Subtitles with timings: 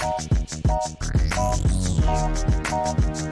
[0.00, 0.30] Thank
[3.20, 3.29] you.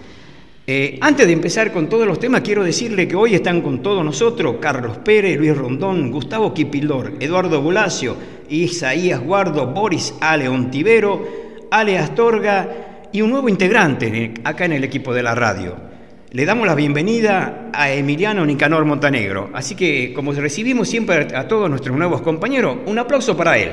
[0.67, 4.05] Eh, antes de empezar con todos los temas, quiero decirle que hoy están con todos
[4.05, 8.17] nosotros Carlos Pérez, Luis Rondón, Gustavo Quipildor, Eduardo Bulacio,
[8.49, 11.23] Isaías Guardo, Boris Ale Ontivero,
[11.71, 15.94] Ale Astorga y un nuevo integrante acá en el equipo de la radio
[16.35, 19.51] le damos la bienvenida a Emiliano Nicanor Montanegro.
[19.53, 23.71] Así que, como recibimos siempre a todos nuestros nuevos compañeros, un aplauso para él.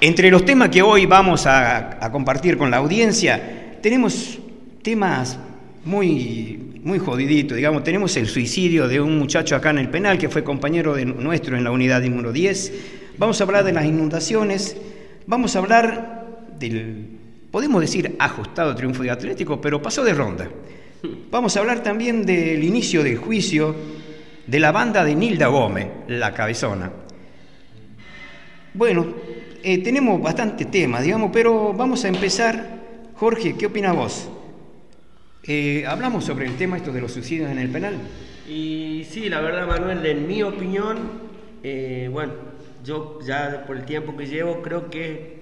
[0.00, 4.40] Entre los temas que hoy vamos a, compartir con la audiencia, tenemos
[4.82, 5.38] temas
[5.84, 10.28] muy, muy jodiditos, digamos, tenemos el suicidio de un muchacho acá en el penal que
[10.28, 12.72] fue compañero de nuestro en la unidad número 10,
[13.16, 14.76] vamos a hablar de las inundaciones,
[15.28, 16.26] vamos a hablar
[16.58, 17.17] del
[17.50, 20.48] podemos decir ajustado triunfo de Atlético, pero pasó de ronda.
[21.30, 23.74] Vamos a hablar también del inicio del juicio
[24.46, 26.90] de la banda de Nilda Gómez, la cabezona.
[28.74, 29.14] Bueno,
[29.62, 32.78] eh, tenemos bastante tema, digamos, pero vamos a empezar.
[33.14, 34.28] Jorge, ¿qué opina vos?
[35.42, 37.94] Eh, hablamos sobre el tema esto de los suicidios en el penal.
[38.48, 40.98] Y sí, la verdad, Manuel, en mi opinión,
[41.62, 42.32] eh, bueno,
[42.84, 45.37] yo ya por el tiempo que llevo creo que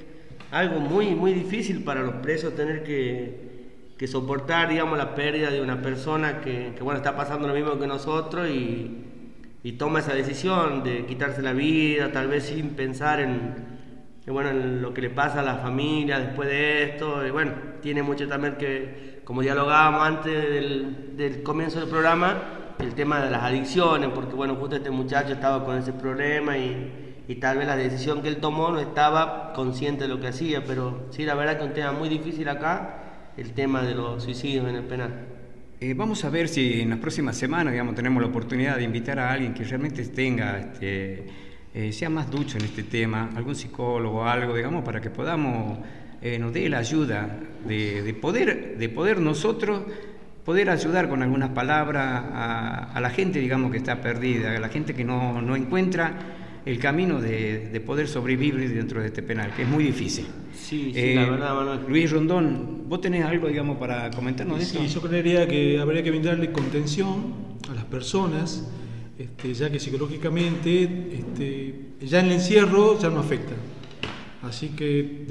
[0.58, 5.60] algo muy, muy difícil para los presos tener que, que soportar, digamos, la pérdida de
[5.60, 9.04] una persona que, bueno, está pasando lo mismo que nosotros y,
[9.62, 13.54] y, toma esa decisión de quitarse la vida, tal vez sin pensar en,
[14.26, 17.20] bueno, en lo que le pasa a la familia después de esto.
[17.32, 17.52] Bueno,
[17.82, 23.30] tiene mucho también que, como dialogábamos antes del, del comienzo del programa, el tema de
[23.30, 27.66] las adicciones, porque bueno, justo este muchacho estaba con ese problema y y tal vez
[27.66, 31.34] la decisión que él tomó no estaba consciente de lo que hacía, pero sí, la
[31.34, 34.84] verdad que es un tema muy difícil acá, el tema de los suicidios en el
[34.84, 35.26] penal.
[35.81, 39.19] Eh, vamos a ver si en las próximas semanas digamos, tenemos la oportunidad de invitar
[39.19, 41.26] a alguien que realmente tenga, este,
[41.75, 45.78] eh, sea más ducho en este tema, algún psicólogo algo, digamos, para que podamos,
[46.22, 49.82] eh, nos dé la ayuda de, poder, de poder nosotros
[50.44, 54.69] poder ayudar con algunas palabras a, a, la gente, digamos, que está perdida, a la
[54.69, 56.15] gente que no, no encuentra
[56.66, 60.27] el camino de, poder sobrevivir dentro de este penal, que es muy difícil.
[60.53, 61.80] Sí, sí la eh, verdad, Manuel.
[61.89, 64.80] Luis Rondón, ¿vos tenés algo, digamos, para comentarnos de esto?
[64.80, 67.34] Sí, yo creería que habría que brindarle contención
[67.71, 68.68] a las personas,
[69.16, 70.83] este, ya que psicológicamente
[71.13, 73.54] este, ya en el encierro ya no afecta.
[74.42, 75.24] Así que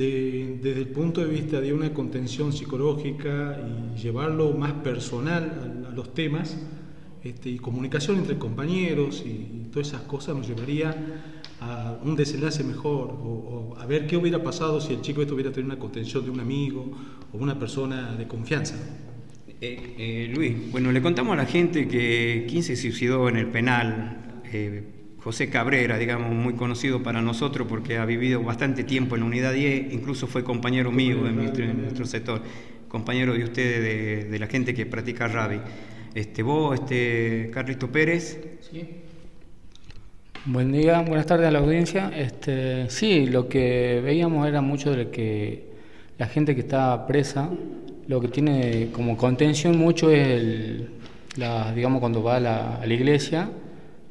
[0.62, 3.60] desde el punto de vista de una contención psicológica
[3.96, 6.58] y llevarlo más personal a los temas,
[7.26, 10.96] este, y comunicación entre compañeros y, todas esas cosas nos llevaría
[11.60, 15.52] a un desenlace mejor o, a ver qué hubiera pasado si el chico esto hubiera
[15.52, 16.86] tenido una contención de un amigo
[17.34, 18.76] o una persona de confianza.
[19.60, 23.48] Eh, eh, Luis, bueno, le contamos a la gente que 15 se suicidó en el
[23.48, 24.44] penal.
[24.54, 24.84] Eh,
[25.18, 29.54] José Cabrera, digamos, muy conocido para nosotros porque ha vivido bastante tiempo en la unidad
[29.54, 32.44] 10, incluso fue compañero mío en, nuestro, sector,
[32.88, 35.62] compañero de ustedes, de, la gente que practica rugby.
[36.16, 38.40] Este, vos, este, Carlito Pérez.
[38.72, 38.86] Sí.
[40.46, 42.10] Buen día, buenas tardes a la audiencia.
[42.16, 45.66] Este, sí, lo que veíamos era mucho de que
[46.18, 47.50] la gente que está presa,
[48.08, 50.90] lo que tiene como contención mucho es el,
[51.36, 53.50] la, digamos, cuando va a la, iglesia,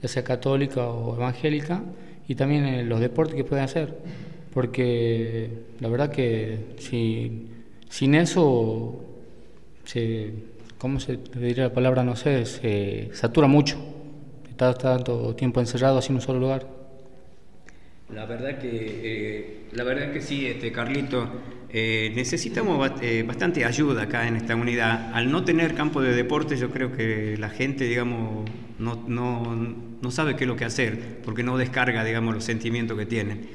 [0.02, 1.82] ya sea católica o evangélica,
[2.28, 3.96] y también en los deportes que pueden hacer.
[4.52, 5.48] Porque
[5.80, 7.48] la verdad que si,
[7.88, 9.02] sin eso,
[9.86, 10.52] se,
[10.84, 12.04] ¿cómo se diría la palabra?
[12.04, 13.78] No sé, se satura mucho.
[14.50, 16.68] Está tanto tiempo encerrado así en un solo lugar.
[18.12, 18.68] La verdad que,
[19.02, 21.26] eh, la verdad que sí, este, Carlito.
[21.70, 25.10] Eh, necesitamos eh, bastante ayuda acá en esta unidad.
[25.14, 28.44] Al no tener campo de deporte, yo creo que la gente, digamos,
[28.78, 29.56] no, no,
[30.02, 33.48] no sabe qué es lo que hacer, porque no descarga, digamos, los sentimientos que tienen.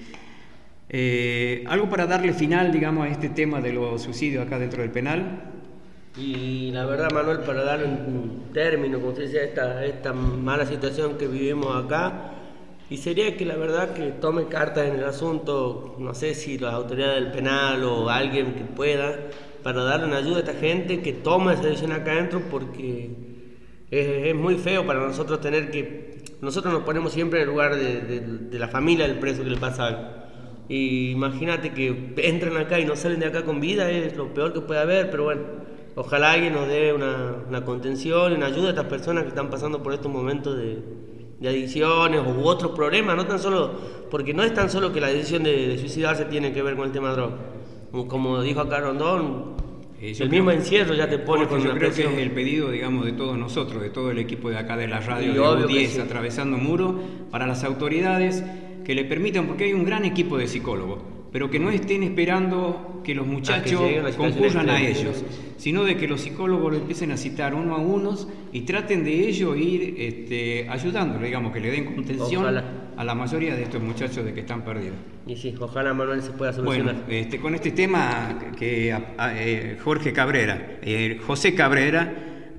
[0.90, 4.90] Eh, ¿Algo para darle final, digamos, a este tema de los suicidios acá dentro del
[4.90, 5.59] penal?
[6.20, 11.18] Y la verdad, Manuel, para dar un término, como usted decía, esta, esta mala situación
[11.18, 12.34] que vivimos acá,
[12.90, 16.72] y sería que la verdad que tome cartas en el asunto, no sé si la
[16.72, 19.18] autoridad del penal o alguien que pueda,
[19.64, 23.12] para darle una ayuda a esta gente que toma esa decisión acá adentro, porque
[23.92, 26.20] es, muy feo para nosotros tener que.
[26.42, 29.88] Nosotros nos ponemos siempre en el lugar de, la familia del preso que le pasa
[29.88, 30.02] algo.
[30.68, 34.54] Y imagínate que entran acá y no salen de acá con vida, es lo peor
[34.54, 35.42] que puede haber, pero bueno,
[36.00, 39.84] ojalá alguien nos dé una, una contención, una ayuda a estas personas que están pasando
[39.84, 40.80] por estos momentos de
[41.40, 43.72] de adicciones u otros problemas, no tan solo,
[44.12, 46.92] porque no es tan solo que la decisión de, suicidarse tiene que ver con el
[46.92, 47.38] tema de droga.
[48.08, 49.56] Como dijo acá Rondón,
[50.02, 53.06] eh, el mismo encierro ya te pone con Yo creo que es el pedido, digamos,
[53.06, 56.58] de todos nosotros, de todo el equipo de acá de la radio de 10 atravesando
[56.58, 57.00] muro,
[57.32, 58.44] para las autoridades
[58.84, 61.00] que le permitan, porque hay un gran equipo de psicólogos
[61.32, 63.82] pero que no estén esperando que los muchachos
[64.18, 65.24] concurran a ellos,
[65.58, 69.28] sino de que los psicólogos lo empiecen a citar uno a unos y traten de
[69.28, 74.26] ellos ir este, ayudándolo, digamos, que le den contención a la mayoría de estos muchachos
[74.26, 74.98] de que están perdidos.
[75.30, 76.96] Y sí, ojalá Manuel se pueda solucionar.
[76.96, 82.14] Bueno, este, con este tema que eh, Jorge Cabrera, eh, José Cabrera,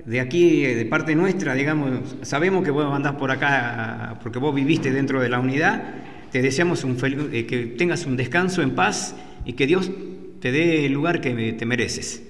[0.05, 4.91] de aquí, de parte nuestra, digamos, sabemos que vos andás por acá porque vos viviste
[4.91, 5.83] dentro de la unidad
[6.31, 6.97] te deseamos un
[7.33, 9.91] eh, que tengas un descanso en paz y que Dios
[10.39, 12.23] te dé el lugar que te mereces.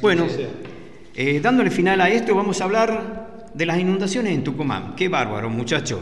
[0.00, 0.26] bueno,
[1.14, 4.94] eh, dándole final a esto, vamos a hablar de las inundaciones en Tucumán.
[4.96, 6.00] Qué bárbaro, muchacho.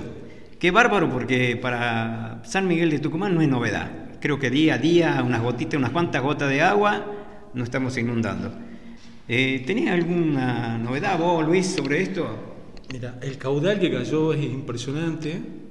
[0.59, 3.91] Qué bárbaro porque para San Miguel de Tucumán no es novedad.
[4.21, 7.05] Creo que día a día, unas gotitas, unas cuantas gotas de agua,
[7.55, 8.53] no estamos inundando.
[9.27, 12.29] Eh, ¿Tenés alguna novedad vos, Luis, sobre esto?
[12.93, 15.62] Mira, el caudal que cayó es impresionante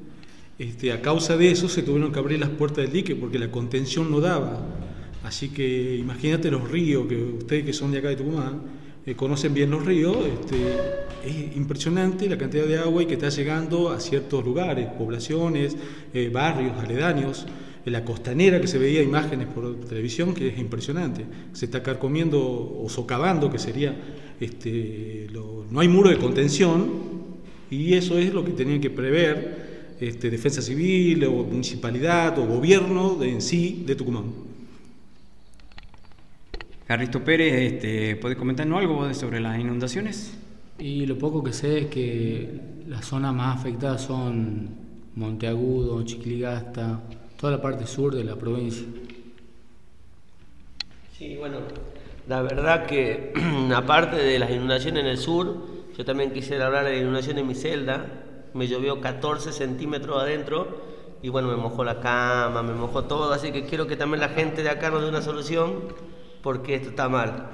[0.61, 3.49] este, a causa de eso se tuvieron que abrir las puertas del dique porque la
[3.49, 4.63] contención no daba.
[5.23, 8.61] Así que imagínate los ríos, que ustedes que son de acá de Tucumán,
[9.03, 10.57] eh, conocen bien los ríos, este,
[11.25, 15.75] es impresionante la cantidad de agua y que está llegando a ciertos lugares, poblaciones,
[16.13, 17.47] eh, barrios, aledaños.
[17.85, 21.25] La costanera que se veía imágenes por televisión, que es impresionante.
[21.53, 23.95] Se está carcomiendo o socavando, que sería,
[24.39, 26.91] este, no hay muro de contención,
[27.71, 29.70] y eso es lo que tenían que prever
[30.01, 34.33] este, defensa civil o municipalidad o gobierno de, en sí de Tucumán.
[36.87, 40.33] Carlisto Pérez, este, ¿puede comentarnos algo sobre las inundaciones?
[40.79, 44.69] Y lo poco que sé es que las zonas más afectadas son
[45.15, 46.99] Monteagudo, Chiquiligasta,
[47.39, 48.87] toda la parte sur de la provincia.
[51.15, 51.59] Sí, bueno,
[52.27, 53.33] la verdad que
[53.75, 57.47] aparte de las inundaciones en el sur, yo también quisiera hablar de la inundación en
[57.47, 60.81] mi celda, me llovió 14 centímetros adentro
[61.21, 64.29] y bueno, me mojó la cama, me mojó todo, así que quiero que también la
[64.29, 65.93] gente de acá nos dé una solución
[66.41, 67.49] porque esto está mal.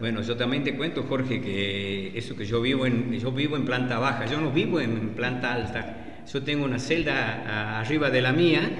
[0.00, 3.64] bueno, yo también te cuento, Jorge, que eso que yo vivo en, yo vivo en
[3.64, 6.24] planta baja, yo no vivo en planta alta.
[6.32, 8.70] Yo tengo una celda arriba de la mía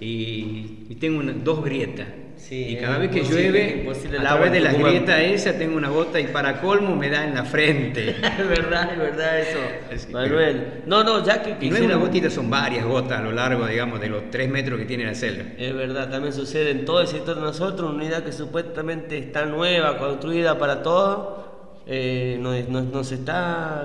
[0.00, 2.08] y, tengo dos grietas
[2.48, 3.88] y cada vez que llueve,
[4.18, 7.34] a través de la grieta esa tengo una gota y para colmo me da en
[7.34, 8.10] la frente.
[8.38, 10.82] es verdad, es verdad eso, Manuel.
[10.86, 13.66] No, no, ya que Y no es una gotita, son varias gotas a lo largo,
[13.66, 15.44] digamos, de los tres metros que tiene la celda.
[15.58, 19.44] Es verdad, también sucede en todo el sector de nosotros, una unidad que supuestamente está
[19.44, 23.84] nueva, construida para todo, eh, nos, nos está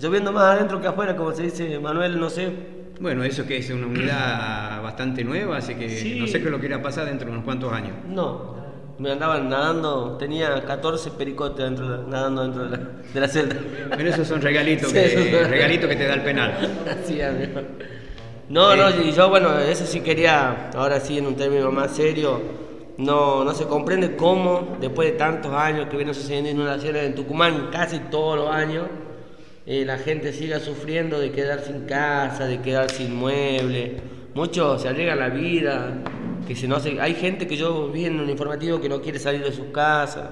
[0.00, 3.70] lloviendo más adentro que afuera, como se dice Manuel, no sé bueno, eso que es
[3.70, 7.32] una unidad bastante nueva, así que no sé qué lo que irá pasar dentro de
[7.32, 7.94] unos cuantos años.
[8.06, 8.54] No,
[8.98, 13.56] me andaban nadando, tenía 14 pericotes dentro, nadando dentro de la, de la celda.
[13.96, 16.54] Pero esos son regalitos, que, regalitos que te da el penal.
[17.06, 17.62] Sí, amigo.
[18.50, 21.92] No, no, Eh, y yo, bueno, eso sí quería, ahora sí, en un término más
[21.92, 22.42] serio,
[22.98, 27.68] no, no se comprende cómo, después de tantos años que vienen sucediendo inundaciones en Tucumán,
[27.72, 28.86] casi todos los años,
[29.72, 33.92] eh, la gente siga sufriendo de quedar sin casa, de quedar sin muebles.
[34.34, 36.02] Muchos se arriesgan la vida,
[36.46, 39.44] que se no hay gente que yo vi en un informativo que no quiere salir
[39.44, 40.28] de sus casas.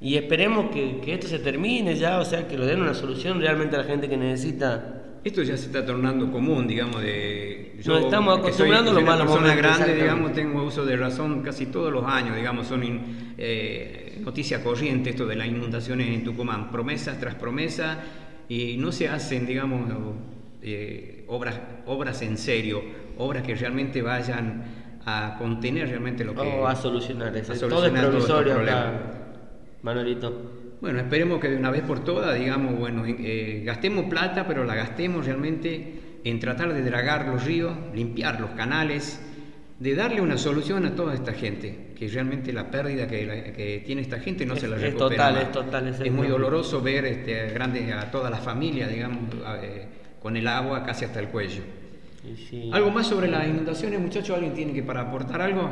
[0.00, 3.40] Y esperemos que, que esto se termine ya, o sea, que lo den una solución
[3.40, 7.74] realmente a la gente que necesita Esto ya se está tornando común, digamos, de...
[7.84, 10.02] Nos estamos soy- acostumbrando a los malos persona momentos, grande, exactamente.
[10.02, 15.10] digamos, tengo uso de razón casi todos los años, digamos, son in- eh, noticia corriente
[15.10, 17.98] esto de las inundaciones en Tucumán, promesas tras promesa,
[18.48, 19.90] y no se hacen, digamos,
[20.62, 22.82] eh, obras, obras en serio,
[23.18, 24.64] obras que realmente vayan
[25.04, 26.40] a contener realmente lo que...
[26.40, 27.52] o a solucionar eso.
[27.52, 28.92] a Todo es solucionar provisorio acá, problemas.
[29.82, 30.52] Manuelito.
[30.80, 34.74] Bueno, esperemos que de una vez por todas, digamos, bueno, eh, gastemos plata, pero la
[34.74, 39.20] gastemos realmente en tratar de dragar los ríos, limpiar los canales,
[39.78, 43.82] de darle una solución a toda esta gente, que realmente la pérdida que, la- que
[43.86, 45.08] tiene esta gente no Es- se la es recupera.
[45.10, 45.42] total, más.
[45.44, 49.34] es total, es Es muy doloroso ver este, a, grande, a toda la familia, digamos,
[49.46, 49.86] a- eh,
[50.20, 51.62] con el agua casi hasta el cuello.
[52.50, 52.70] Sí.
[52.72, 54.34] ¿Algo más sobre las inundaciones, muchachos?
[54.34, 55.70] ¿Alguien tiene que para aportar algo?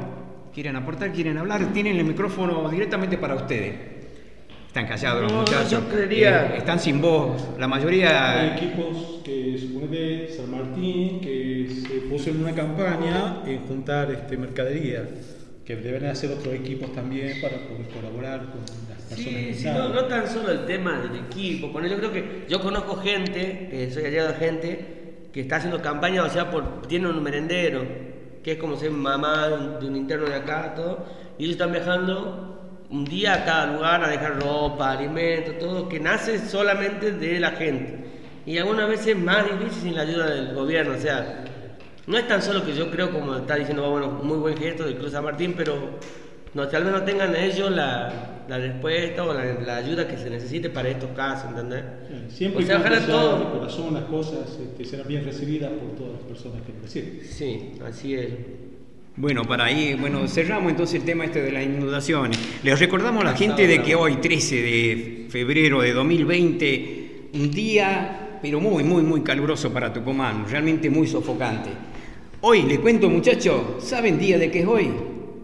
[0.55, 1.13] ¿Quieren aportar?
[1.13, 1.73] ¿Quieren hablar?
[1.73, 3.75] Tienen el micrófono directamente para ustedes.
[4.77, 5.71] Están callados los No, muchachos.
[5.71, 7.43] yo creería- Eh, están sin voz.
[7.59, 8.41] La mayoría.
[8.41, 14.37] Hay equipos que suponete San Martín que se puso en una campaña en juntar este,
[14.37, 15.09] mercadería,
[15.65, 20.05] que deben hacer otros equipos también para poder colaborar con las personas Sí, no, no
[20.05, 24.05] tan solo el tema del equipo, poner, yo creo que yo conozco gente, que soy
[24.05, 27.83] aliado de gente, que está haciendo campaña, o sea, por, tiene un merendero,
[28.45, 31.07] que es como ser mamá de un, de un interno de acá, todo,
[31.39, 32.53] y ellos están viajando
[32.91, 37.53] un día a cada lugar a dejar ropa, alimentos, todo, que nace solamente de la
[37.53, 38.05] gente.
[38.45, 41.45] Y algunas veces es más difícil sin la ayuda del gobierno, o sea,
[42.07, 44.97] no es tan solo que yo creo, como está diciendo, bueno, muy buen gesto del
[44.97, 45.99] Cruz San Martín, pero
[46.55, 50.31] no, tal vez no tengan ellos la, la respuesta o la, la ayuda que se
[50.31, 51.83] necesite para estos casos, ¿entendés?
[52.29, 53.39] Siempre o sea, sea todo.
[53.39, 57.21] de corazón las cosas este, serán bien recibidas por todas las personas que lo reciben.
[57.29, 58.29] Sí, así es.
[59.19, 62.39] Bueno, para ahí, bueno, cerramos entonces el tema este de las inundaciones.
[62.63, 68.39] Les recordamos a la gente de que hoy, 13 de febrero de 2020, un día,
[68.43, 71.71] pero muy, muy, muy caluroso para Tucumán, realmente muy sofocante.
[72.43, 74.91] Hoy, les cuento muchachos, ¿saben día de qué es hoy?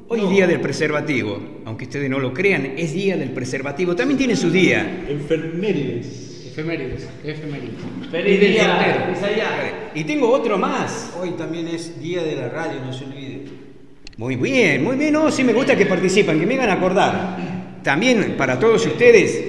[0.09, 1.41] Hoy es día del preservativo.
[1.65, 3.97] Aunque ustedes no lo crean, es día del preservativo.
[3.97, 5.07] También tiene su día.
[5.09, 6.23] Enfermeres.
[6.53, 7.77] Efemérides, efemérides.
[8.11, 9.91] Feliz día.
[9.95, 11.17] Y tengo otro más.
[11.19, 13.32] Hoy también es Día de la Radio, no se olvide.
[14.23, 15.13] Muy bien, muy bien.
[15.15, 17.37] No, sí me gusta que participan, que me hagan acordar.
[17.83, 19.43] También para todos ustedes.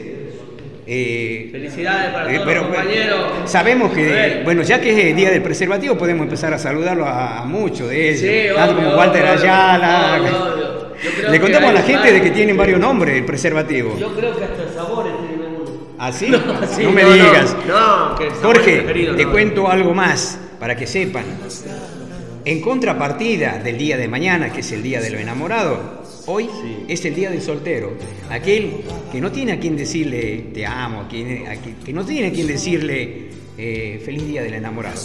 [0.88, 3.20] eh, Felicidades para eh, todos pero, los compañeros.
[3.46, 7.42] Sabemos que, bueno, ya que es el día del preservativo, podemos empezar a saludarlo a,
[7.42, 8.20] a muchos de ellos.
[8.22, 10.20] Sí, obvio, como Walter obvio, Ayala.
[10.20, 12.14] obvio, Le contamos a la gente varios.
[12.16, 13.96] de que tienen varios nombres el preservativo.
[14.00, 15.72] Yo creo que hasta sabores tienen uno.
[16.00, 16.26] ¿Así?
[16.76, 17.56] Sí, no me no, digas.
[17.68, 19.32] No, no, que el sabor Jorge, preferido, te no.
[19.32, 21.26] cuento algo más para que sepan.
[22.46, 25.80] En contrapartida del día de mañana, que es el día de los enamorados,
[26.26, 26.50] hoy
[26.90, 27.94] es el día del soltero.
[28.30, 28.82] Aquel
[29.12, 31.46] que no tiene a quien decirle te amo, quien-
[31.86, 35.00] que no tiene a quien decirle eh, feliz día del enamorado.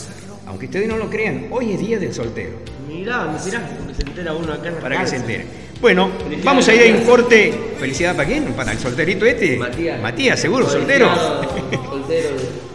[0.47, 2.55] Aunque ustedes no lo crean, hoy es día del soltero.
[2.89, 5.11] Mirá, mirá, porque se entera uno acá en la Para que casa.
[5.11, 5.47] se enteren.
[5.81, 6.11] Bueno,
[6.43, 7.53] vamos a ir a un corte.
[7.79, 8.45] ¿Felicidad para quién?
[8.55, 9.59] ¿Para el solterito este?
[9.59, 10.01] Matías.
[10.01, 11.09] Matías, seguro, soltero.
[11.89, 12.68] Soltero.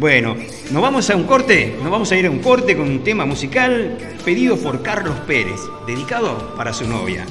[0.00, 0.34] Bueno,
[0.70, 3.26] nos vamos a un corte, nos vamos a ir a un corte con un tema
[3.26, 7.26] musical pedido por Carlos Pérez, dedicado para su novia.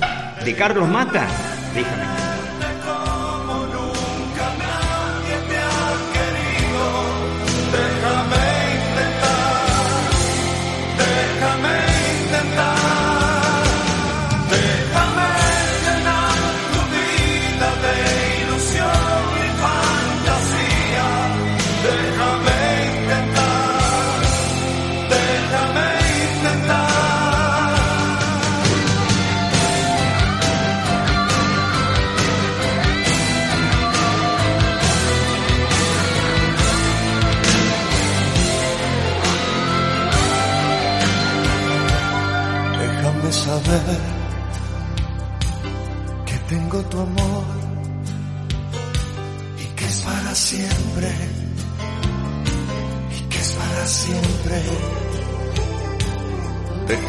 [0.46, 1.28] De Carlos Mata,
[1.74, 2.19] déjame.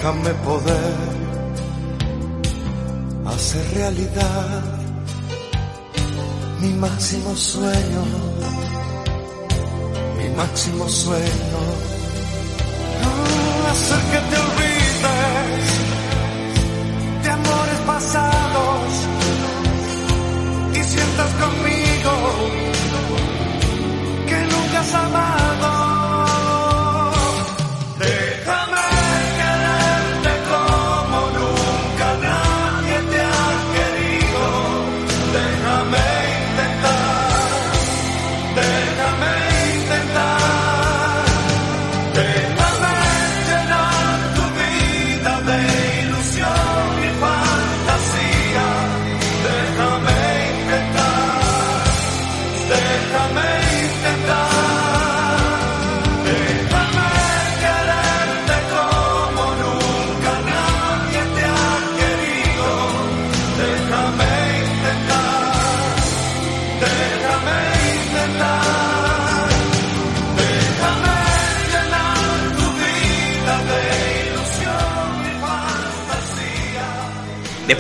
[0.03, 0.95] Déjame poder
[3.27, 4.63] hacer realidad
[6.63, 8.03] mi máximo sueño,
[10.17, 11.61] mi máximo sueño.
[13.71, 15.69] hacer que te olvides
[17.23, 18.89] de amores pasados
[20.73, 22.13] y sientas conmigo
[24.29, 25.30] que nunca has amado.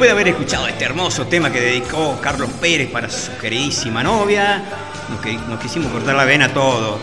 [0.01, 4.63] Después de haber escuchado este hermoso tema que dedicó Carlos Pérez para su queridísima novia,
[5.11, 6.99] nos, que- nos quisimos cortar la vena a todos.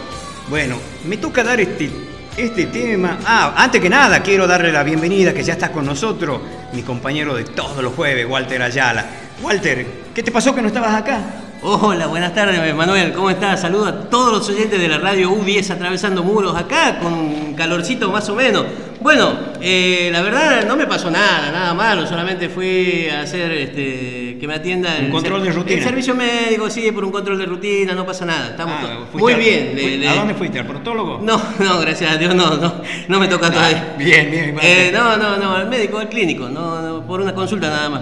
[0.50, 1.92] Bueno, me toca dar este,
[2.36, 3.20] este tema.
[3.24, 6.42] Ah, antes que nada, quiero darle la bienvenida, que ya está con nosotros,
[6.74, 9.06] mi compañero de todos los jueves, Walter Ayala.
[9.44, 9.86] Walter,
[10.16, 11.20] ¿qué te pasó que no estabas acá?
[11.62, 13.62] Hola, buenas tardes Manuel, ¿cómo estás?
[13.62, 18.12] Saludo a todos los oyentes de la radio U10 atravesando muros acá con un calorcito
[18.12, 18.66] más o menos.
[19.02, 24.38] Bueno, eh, la verdad no me pasó nada, nada malo, solamente fui a hacer este,
[24.40, 25.78] que me atienda Un control de rutina.
[25.80, 29.34] El servicio médico, sí, por un control de rutina, no pasa nada, estamos Ah, muy
[29.34, 29.70] al- bien.
[29.74, 30.60] fui- le- ¿A dónde fuiste?
[30.60, 31.20] ¿Al protólogo?
[31.24, 33.88] No, no, gracias a Dios, no, no, no me toca todavía.
[33.94, 34.88] Ah, bien, bien, Walter.
[34.88, 38.02] Eh, no, no, no, al médico, al clínico, no, no, por una consulta nada más.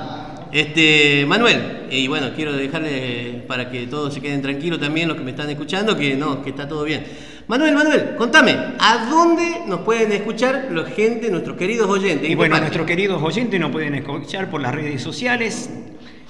[0.55, 5.23] Este, Manuel, y bueno, quiero dejarle para que todos se queden tranquilos también los que
[5.23, 7.03] me están escuchando, que no, que está todo bien.
[7.49, 12.27] Manuel, Manuel, contame, ¿a dónde nos pueden escuchar la gente, nuestros queridos oyentes?
[12.27, 15.69] ¿En Y bueno, nuestros queridos oyentes nos pueden escuchar por las redes sociales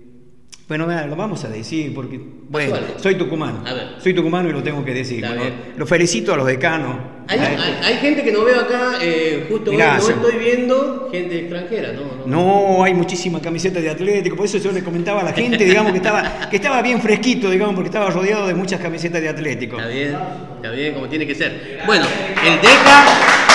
[0.72, 3.62] Bueno, lo vamos a decir porque, bueno, soy tucumano.
[3.68, 3.88] A ver.
[4.00, 5.20] Soy tucumano y lo tengo que decir.
[5.20, 5.44] Bueno,
[5.76, 6.96] lo felicito a los decanos.
[7.28, 11.10] Hay, este- hay gente que no veo acá, eh, justo Mirá, hoy no estoy viendo
[11.12, 12.26] gente extranjera, ¿no?
[12.26, 12.78] no.
[12.78, 15.92] No, hay muchísima camiseta de Atlético, por eso yo le comentaba a la gente, digamos,
[15.92, 19.76] que estaba, que estaba bien fresquito, digamos, porque estaba rodeado de muchas camisetas de Atlético.
[19.78, 20.16] Está bien,
[20.56, 21.82] está bien, como tiene que ser.
[21.86, 22.06] Bueno,
[22.46, 23.51] el DECA.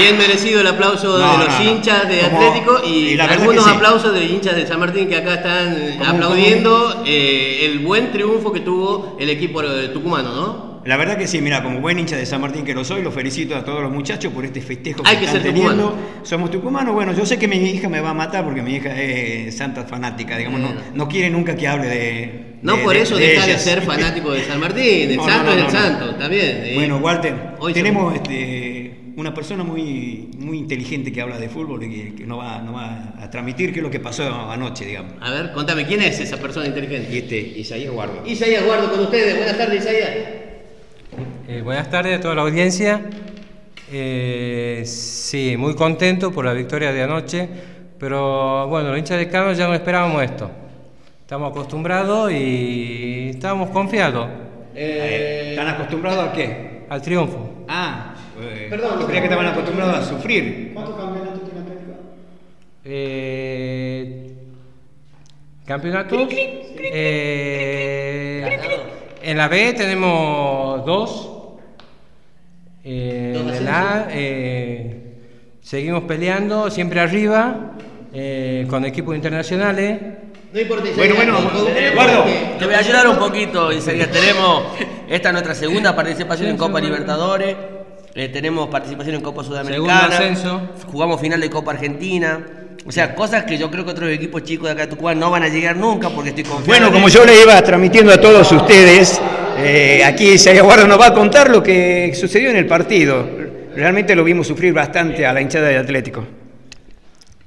[0.00, 3.70] Bien merecido el aplauso No, de los no, hinchas de Como- Atlético y, algunos que
[3.70, 3.76] sí.
[3.76, 8.10] aplausos de hinchas de San Martín que acá están eh, Como- aplaudiendo eh, el buen
[8.12, 10.70] triunfo que tuvo el equipo eh, tucumano, ¿no?
[10.86, 13.12] La verdad que sí, mira, como buen hincha de San Martín que lo soy, los
[13.12, 15.88] felicito a todos los muchachos por este festejo Hay que que están ser teniendo.
[15.90, 16.06] tucumano.
[16.22, 18.98] Somos tucumanos, bueno, yo sé que mi hija me va a matar porque mi hija
[18.98, 22.50] es santa fanática, digamos, no, no quiere nunca que hable de.
[22.62, 25.52] No de- por eso de deja de ser fanático de San Martín, el No, santo
[25.54, 26.44] no, es el santo, está bien.
[26.64, 26.72] eh.
[26.76, 28.79] Bueno, Walter, Hoy tenemos este,
[29.16, 32.74] una persona muy, muy inteligente que habla de fútbol y que, que nos, va, nos
[32.74, 35.14] va a transmitir qué es lo que pasó anoche, digamos.
[35.20, 37.08] A ver, contame, ¿quién es esa persona inteligente?
[37.12, 38.22] Y este, Isaías Guardo.
[38.26, 40.10] Isaías Guardo con ustedes, buenas tardes Isaías.
[41.48, 43.02] Eh, buenas tardes a toda la audiencia.
[43.92, 47.48] Eh, sí, muy contento por la victoria de anoche,
[47.98, 50.50] pero bueno, los hinchas de Cano ya no esperábamos esto.
[51.22, 54.28] Estamos acostumbrados y estábamos confiados
[54.74, 56.70] Eh, ¿Están acostumbrados a qué?
[56.88, 57.64] al triunfo.
[57.68, 58.09] Ah,
[58.42, 60.74] eh, Perdón, yo creía que estaban acostumbrados a sufrir.
[62.84, 64.34] Eh,
[65.66, 66.28] campeonatos.
[66.92, 68.58] eh,
[69.22, 71.26] en la B tenemos dos.
[72.82, 74.96] Eh, ¿Dos en la A eh,
[75.60, 77.72] seguimos peleando, siempre arriba,
[78.12, 80.00] eh, con equipos internacionales.
[80.52, 80.88] No importa.
[80.96, 81.38] Bueno, bueno,
[81.76, 82.24] Eduardo.
[82.58, 84.10] Te voy a ayudar un poquito, Isaías.
[84.10, 84.64] Tenemos
[85.08, 87.54] esta es nuestra segunda participación en Copa Libertadores.
[88.20, 90.10] Eh, tenemos participación en Copa Sudamericana.
[90.10, 90.60] Segundo ascenso.
[90.92, 92.46] Jugamos final de Copa Argentina.
[92.84, 95.30] O sea, cosas que yo creo que otros equipos chicos de acá de Tucumán no
[95.30, 96.66] van a llegar nunca porque estoy confiado.
[96.66, 99.18] Bueno, en como yo le iba transmitiendo a todos ustedes,
[99.56, 103.26] eh, aquí Isaías Guardo nos va a contar lo que sucedió en el partido.
[103.74, 106.22] Realmente lo vimos sufrir bastante a la hinchada de Atlético.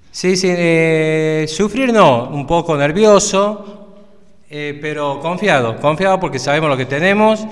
[0.10, 4.00] Sí, sí, eh, sufrir no, un poco nervioso,
[4.50, 7.46] eh, pero confiado, confiado porque sabemos lo que tenemos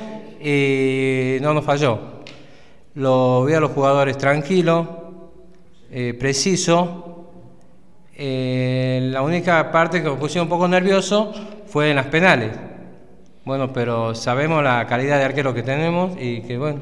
[0.44, 2.11] y no nos falló.
[2.96, 4.86] Lo vi a los jugadores tranquilos,
[5.90, 7.30] eh, preciso.
[8.18, 11.32] Eh, la única parte que me puso un poco nervioso
[11.68, 12.52] fue en las penales.
[13.46, 16.82] Bueno, pero sabemos la calidad de arquero que tenemos y que, bueno,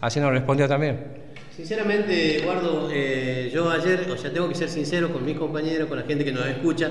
[0.00, 1.20] así nos respondió también.
[1.54, 5.98] Sinceramente, Eduardo, eh, yo ayer, o sea, tengo que ser sincero con mis compañeros, con
[5.98, 6.90] la gente que nos escucha,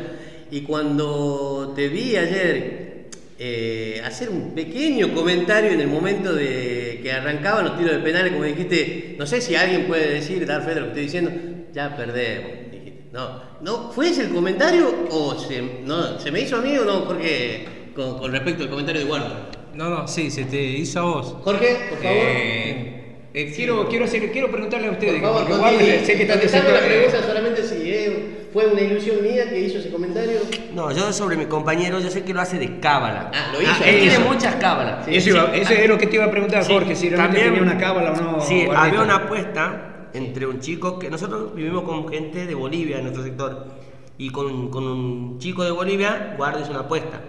[0.51, 2.91] y cuando te vi ayer
[3.43, 8.31] eh, hacer un pequeño comentario en el momento de que arrancaban los tiros de penales,
[8.31, 11.31] como dijiste, no sé si alguien puede decir, dar fe de lo que estoy diciendo,
[11.73, 12.51] ya perdemos.
[12.71, 13.01] dijiste.
[13.11, 16.85] No, no, ¿fue ese el comentario o se, no, se me hizo a mí o
[16.85, 19.35] no, Jorge, con, con respecto al comentario de Eduardo?
[19.73, 21.35] No, no, sí, se te hizo a vos.
[21.43, 22.17] Jorge, por favor.
[22.17, 22.97] Eh,
[23.33, 26.79] eh, quiero, quiero, hacer- quiero preguntarle a ustedes, Por favor, porque sé que están la
[26.81, 30.39] pregunta solamente si eh, fue una ilusión mía que hizo ese comentario.
[30.73, 33.31] No, yo sobre mi compañero, yo sé que lo hace de cábala.
[33.33, 33.83] Ah, lo hizo.
[33.83, 35.07] él lo tiene muchas cábalas.
[35.07, 37.55] Eso, iba- eso es lo que te iba a preguntar, Sí, Jorge, si realmente también-
[37.59, 38.41] tenía una cábala o no.
[38.41, 43.03] Sí, había una apuesta entre un chico que nosotros vivimos con gente de Bolivia en
[43.03, 43.67] nuestro sector
[44.17, 47.19] y con, con un chico de Bolivia, Guardo hizo una apuesta.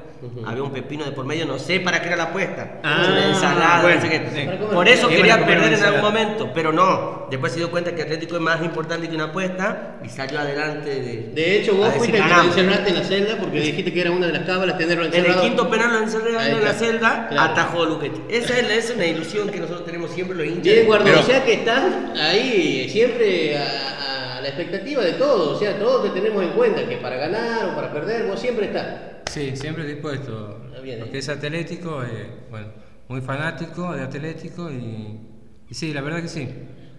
[0.46, 2.78] Había un pepino de por medio, no sé para qué era la apuesta.
[2.82, 4.58] Ah, una ensalada, bueno, no sé qué.
[4.72, 5.98] Por eso quería perder en ensalada.
[5.98, 7.26] algún momento, pero no.
[7.30, 10.90] Después se dio cuenta que Atlético es más importante que una apuesta y salió adelante
[10.90, 11.30] de.
[11.34, 14.10] De hecho, vos fuiste el que lo encerraste en la celda porque dijiste que era
[14.10, 15.42] una de las cábalas tenerlo En el encerrado.
[15.42, 17.52] quinto penal lo encerré Ahí en la celda, Claro.
[17.52, 18.20] atajó Luquetti.
[18.28, 20.62] Esa es, esa es una ilusión que nosotros tenemos siempre los hinchas.
[20.62, 21.84] Bien, Guardo, Pero- o sea que estás
[22.20, 26.96] ahí siempre a, la expectativa de todo, o sea, todos te tenemos en cuenta que
[26.96, 28.86] para ganar o para perder, vos siempre estás.
[29.32, 30.60] Sí, siempre dispuesto.
[30.82, 31.20] Bien, Porque eh.
[31.20, 32.66] es atlético, eh, bueno,
[33.08, 35.18] muy fanático de atlético y,
[35.70, 36.48] y sí, la verdad que sí.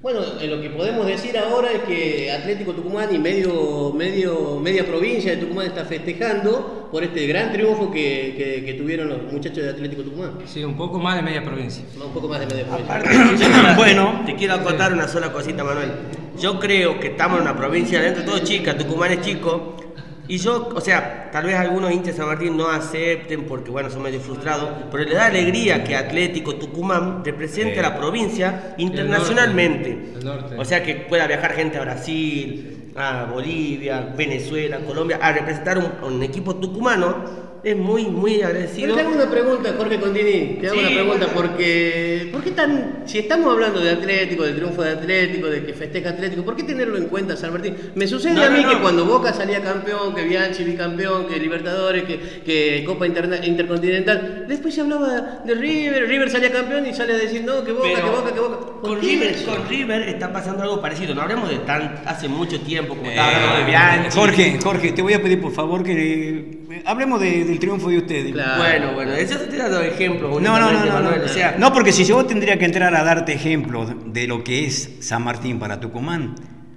[0.02, 4.86] Bueno, eh, lo que podemos decir ahora es que Atlético Tucumán y medio, medio, media
[4.86, 9.64] provincia de Tucumán está festejando por este gran triunfo que, que- que tuvieron los muchachos
[9.64, 10.40] de Atlético Tucumán.
[10.46, 11.86] Sí, un poco más de media provincia.
[11.98, 12.96] No, un poco más de media provincia.
[12.96, 14.24] Aparte, Bueno.
[14.26, 15.92] te quiero acotar una sola cosita, Manuel.
[16.38, 19.78] Yo creo que estamos en una provincia dentro todo chica, Tucumán es chico.
[20.28, 23.90] Y yo, o sea, tal vez algunos hinchas de San Martín no acepten porque, bueno,
[23.90, 30.14] son medio frustrados, pero le da alegría que Atlético Tucumán represente a la provincia internacionalmente.
[30.16, 30.58] El norte.
[30.58, 35.92] O sea, que pueda viajar gente a Brasil, a Bolivia, Venezuela, Colombia, a representar un,
[36.04, 37.53] un equipo tucumano.
[37.64, 38.94] Es muy, muy Pero agradecido.
[38.96, 41.34] te hago una pregunta, Jorge Condini, te hago Sí, una pregunta bueno.
[41.34, 45.74] porque ¿por qué tan si estamos hablando de Atlético, del triunfo de Atlético, de que
[45.74, 47.76] festeja Atlético, ¿por qué tenerlo en cuenta San Martín?
[47.96, 51.38] Me sucede No, a mí no, que cuando Boca salía campeón, que Bianchi bicampeón, que
[51.40, 56.94] Libertadores, que, que Copa Interna- Intercontinental, después se hablaba de River, River salía campeón y
[56.94, 58.58] sale a decir no, que Boca, Pero que Boca, que Boca.
[58.60, 61.16] ¿Por Con River, con River está pasando algo parecido.
[61.16, 64.18] No hablemos de tan hace mucho tiempo como Eh, estaba hablando de Bianchi.
[64.18, 67.98] Jorge, Jorge, te voy a pedir por favor que eh, hablemos de- del triunfo de
[67.98, 68.32] ustedes.
[68.32, 68.62] Claro.
[68.64, 70.42] Bueno, bueno, eso te estoy dando ejemplos.
[70.42, 70.94] No, no, no, no, no.
[70.94, 74.44] Manuel, o sea, No, porque si yo tendría que entrar a darte ejemplos de lo
[74.44, 76.36] que es San Martín para Tucumán.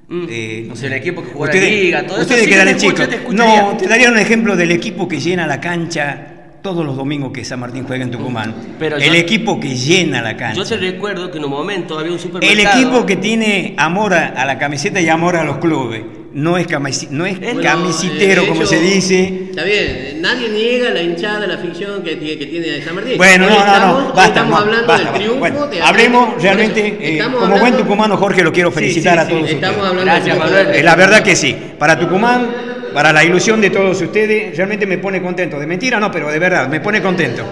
[0.09, 0.27] Mm.
[0.31, 3.07] eh, O sea, el equipo que juega la liga, todo eso, ustedes sí, yo escucho,
[3.07, 3.25] chicos.
[3.27, 3.33] yo.
[3.33, 6.33] No, te daría un ejemplo del equipo que llena la cancha
[6.63, 8.55] todos los domingos que San Martín juega en Tucumán.
[8.79, 10.63] Pero el yo- equipo que llena la cancha.
[10.63, 12.81] yo te recuerdo que en un momento había un El supermercado.
[12.81, 16.03] equipo que tiene amor a, a la camiseta y amor a los clubes.
[16.37, 19.47] No es, camisi- no es Bueno, camisitero, como se dice.
[19.49, 23.17] Está bien, nadie niega la hinchada, la afición que, tiene- que tiene San Martín.
[23.17, 25.19] Bueno, Hoy no, no, estamos- no, basta, estamos no, hablando basta, del basta.
[25.19, 29.19] triunfo Bueno, de hablemos realmente, eh, estamos como buen tucumano, Jorge, lo quiero felicitar sí,
[29.19, 29.89] a sí, todos Estamos ustedes.
[29.91, 30.77] hablando Gracias, de- Manuel.
[30.77, 31.57] Eh, La verdad que sí.
[31.79, 32.47] Para Tucumán,
[32.93, 35.59] para la ilusión de todos ustedes, realmente me pone contento.
[35.59, 37.45] De mentira no, pero de verdad, me pone contento.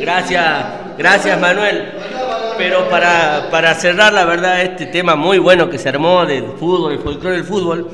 [0.00, 0.64] Gracias,
[0.96, 1.84] gracias Manuel.
[2.56, 6.92] Pero para, para cerrar, la verdad, este tema muy bueno que se armó del fútbol,
[6.92, 7.88] el folclore del fútbol,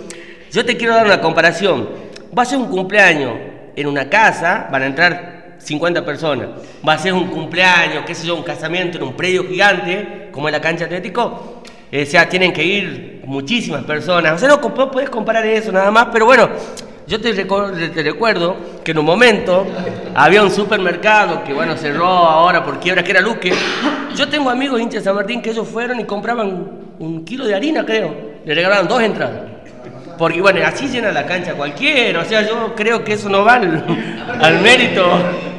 [0.52, 1.88] yo te quiero dar una comparación.
[2.37, 3.32] Va a ser un cumpleaños
[3.74, 6.48] en una casa, van a entrar 50 personas.
[6.87, 10.48] Va a ser un cumpleaños, qué sé yo, un casamiento en un predio gigante, como
[10.48, 11.62] en la cancha Atlético.
[11.90, 14.34] Eh, o sea, tienen que ir muchísimas personas.
[14.34, 16.48] O sea, no puedes comparar eso nada más, pero bueno,
[17.06, 19.66] yo te, recuerdo que en un momento
[20.14, 23.52] había un supermercado que, bueno, cerró ahora por quiebra, que era Luque.
[24.14, 27.54] Yo tengo amigos hinchas de San Martín que ellos fueron y compraban un kilo de
[27.54, 28.14] harina, creo.
[28.44, 29.58] Le regalaban dos entradas.
[30.18, 32.20] Porque, bueno, así llena la cancha cualquiera.
[32.20, 33.85] O sea, yo creo que eso no va al,
[34.40, 35.07] al mérito.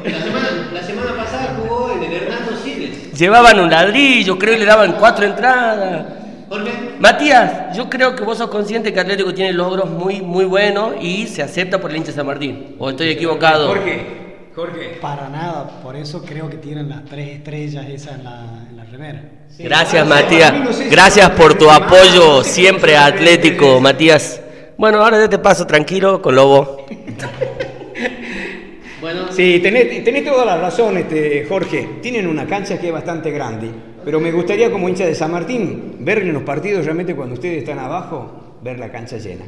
[0.04, 3.12] La semana, la semana pasada jugó en el Hernando Siles.
[3.18, 6.04] Llevaban un ladrillo, creo, y le daban cuatro entradas.
[6.48, 10.94] Jorge, Matías, yo creo que vos sos consciente que Atlético tiene logros muy, muy buenos
[11.00, 12.76] y se acepta por el hincha San Martín.
[12.78, 13.68] ¿O estoy equivocado?
[13.68, 14.98] Jorge, Jorge.
[15.00, 18.84] Para nada, por eso creo que tienen las tres estrellas esas en la, en la
[18.84, 19.22] remera.
[19.58, 20.52] Gracias, Matías.
[20.90, 24.40] Gracias por tu apoyo siempre a Atlético, Matías.
[24.80, 26.86] Bueno, ahora ya te paso tranquilo con Lobo.
[29.02, 31.86] bueno, Sí, tenés, tenés toda la razón, este, Jorge.
[32.00, 33.68] Tienen una cancha que es bastante grande.
[34.06, 37.58] Pero me gustaría como hincha de San Martín ver en los partidos realmente cuando ustedes
[37.58, 39.44] están abajo, ver la cancha llena.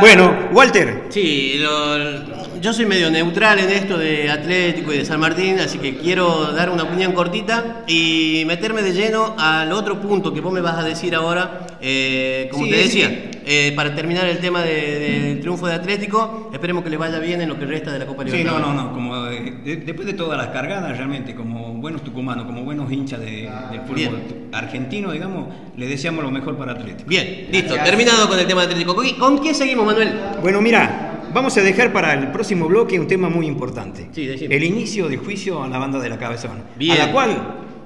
[0.00, 1.04] Bueno, Walter.
[1.08, 5.78] Sí, lo- yo soy medio neutral en esto de Atlético y de San Martín, así
[5.78, 10.52] que quiero dar una opinión cortita y meterme de lleno al otro punto que vos
[10.52, 11.66] me vas a decir ahora.
[11.80, 13.30] Eh, como Sí, te decía, sí.
[13.52, 17.40] Eh, para terminar el tema de- del triunfo de Atlético, esperemos que le vaya bien
[17.40, 18.64] en lo que resta de la Copa Sí, Libertadores.
[18.68, 18.92] no, no, no.
[18.92, 23.18] Como, eh, de- después de todas las cargadas, realmente, como buenos tucumanos, como buenos hinchas
[23.18, 24.48] de- del fútbol Bien.
[24.52, 27.08] argentino, digamos, le deseamos lo mejor para Atlético.
[27.08, 28.94] Bien, listo, terminado con el tema de Atlético.
[28.94, 30.12] ¿Con, con quién seguimos, Manuel?
[30.42, 34.10] Bueno, mira, vamos a dejar para el próximo bloque un tema muy importante.
[34.12, 36.62] Sí, el inicio del juicio a la banda de la Cabezón.
[36.76, 36.92] Bien.
[37.00, 37.30] A la cual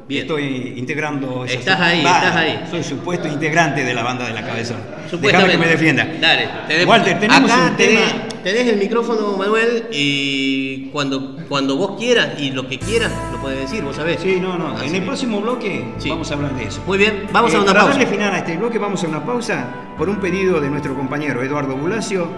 [0.06, 0.22] Bien.
[0.22, 1.46] estoy integrando.
[1.46, 2.64] Estás ahí, Va, estás ahí.
[2.70, 4.76] Soy supuesto integrante de la banda de la Cabezón.
[5.18, 6.06] Déjame que me defienda.
[6.20, 8.00] Dale, te de- Walter, tenemos acá un te tema.
[8.42, 13.60] tenés el micrófono, Manuel, y cuando, cuando vos quieras y lo que quieras, lo puedes
[13.60, 14.20] decir, vos sabés.
[14.20, 14.68] Sí, no, no.
[14.76, 16.08] Así en el próximo bloque Sí.
[16.10, 16.82] vamos a hablar de eso.
[16.86, 17.98] Muy bien, vamos Eh, a una para pausa.
[17.98, 19.66] darle final a este bloque, vamos a una pausa
[19.98, 22.28] por un pedido de nuestro compañero Eduardo Bulacio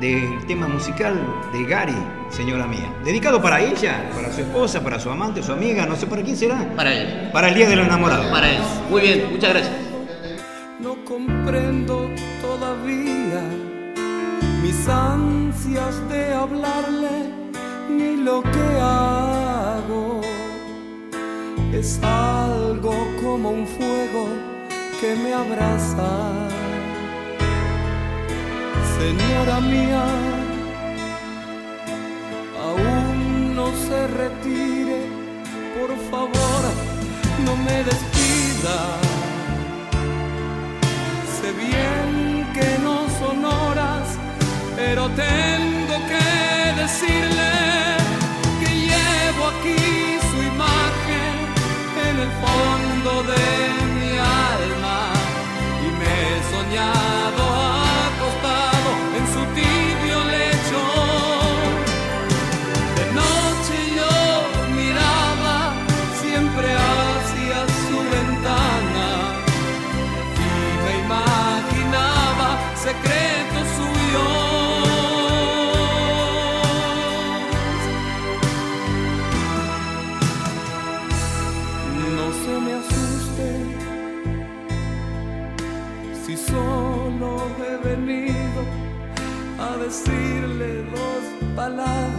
[0.00, 1.14] del tema musical
[1.52, 1.94] de Gary,
[2.28, 2.92] señora mía.
[3.04, 6.36] Dedicado para ella, para su esposa, para su amante, su amiga, no sé para quién
[6.36, 6.66] será.
[6.74, 7.30] Para él.
[7.32, 8.26] Para el Día de los Enamorados.
[8.26, 8.58] Para él.
[8.90, 9.72] Muy bien, muchas gracias.
[10.82, 13.40] No comprendo todavía
[14.62, 17.30] mis ansias de hablarle
[17.88, 20.20] ni lo que hago.
[21.72, 24.26] Es algo como un fuego
[25.00, 26.10] que me abraza.
[28.98, 30.04] Señora mía,
[32.66, 35.00] aún no se retire,
[35.78, 36.62] por favor,
[37.44, 39.21] no me despida.
[41.42, 44.16] Sé bien que no son horas,
[44.76, 47.81] pero tengo que decirle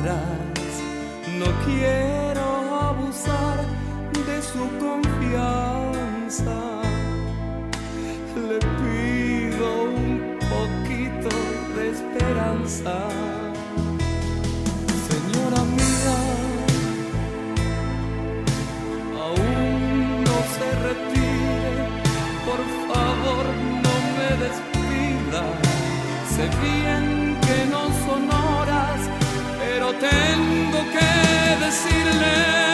[0.04, 2.44] No quiero
[2.90, 3.60] abusar
[4.28, 6.58] de su confianza.
[8.36, 11.30] Le pido un poquito
[11.78, 12.96] de esperanza.
[15.08, 16.18] Señora mía,
[19.24, 21.76] aún no se retire,
[22.46, 23.46] por favor
[23.86, 25.44] no me despida.
[26.36, 27.23] Sé bien
[31.74, 32.73] que decirle, señora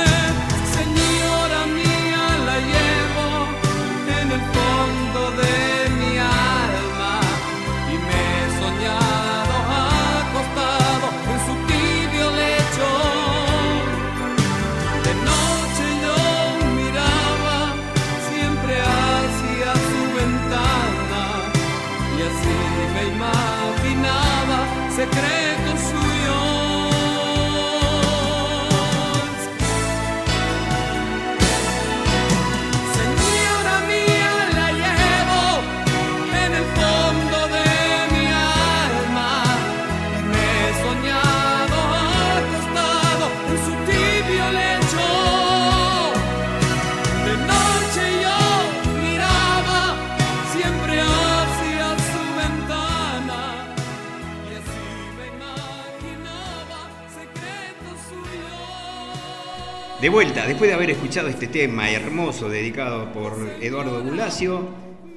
[60.10, 64.67] De vuelta, después de haber escuchado este tema hermoso dedicado por Eduardo Bulacio,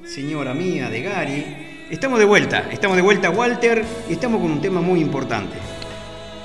[0.05, 1.45] señora mía de Gary,
[1.89, 5.55] estamos de vuelta, estamos de vuelta Walter y estamos con un tema muy importante.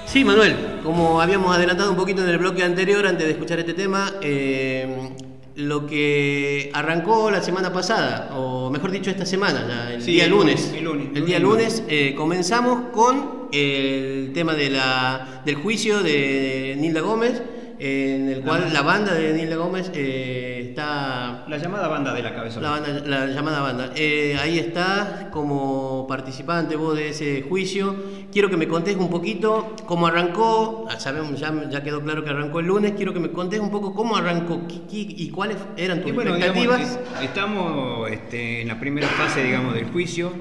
[0.06, 3.74] Sí, Manuel, como habíamos adelantado un poquito en el bloque anterior, antes de escuchar este
[3.74, 5.10] tema, eh,
[5.56, 10.24] lo que arrancó la semana pasada, o mejor dicho esta semana, ya, el Sí, día
[10.24, 11.80] el lunes, lunes, el lunes, el día lunes.
[11.80, 17.42] lunes, eh, comenzamos con el tema de la, del juicio de Nilda Gómez
[17.80, 22.34] en el cual la banda de Nilda Gómez eh, está La llamada banda de la
[22.34, 22.60] cabeza.
[22.60, 23.92] la, banda- la llamada banda.
[23.94, 27.94] Eh, ahí está como participante vos de ese juicio.
[28.32, 30.86] Quiero que me contés un poquito cómo arrancó.
[30.90, 32.92] Ah, Sabemos, ya, ya quedó claro que arrancó el lunes.
[32.96, 34.60] Quiero que me contés un poco cómo arrancó
[34.90, 36.80] y cuáles eran tus bueno, expectativas.
[36.80, 40.32] es- estamos este, en la primera fase, digamos, del juicio.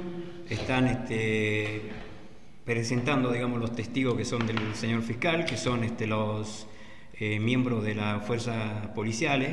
[0.50, 1.82] Están este,
[2.66, 6.68] presentando, digamos, los testigos que son del señor fiscal, que son este, los
[7.20, 9.50] eh, miembros de las fuerzas policiales,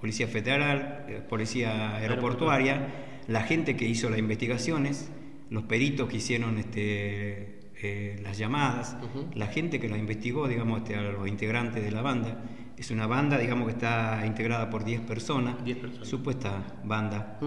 [0.00, 2.88] Policía Federal, eh, Policía Aeroportuaria,
[3.28, 5.10] la gente que hizo las investigaciones,
[5.50, 8.96] los peritos que hicieron este, eh, las llamadas,
[9.34, 12.42] la gente que las investigó, digamos, este, a los integrantes de la banda.
[12.76, 16.08] Es una banda, digamos, que está integrada por 10 personas, 10 personas.
[16.08, 17.38] supuesta banda.